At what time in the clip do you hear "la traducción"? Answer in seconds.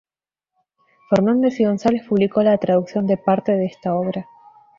2.41-3.05